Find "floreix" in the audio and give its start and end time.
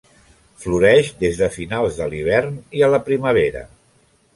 0.63-1.11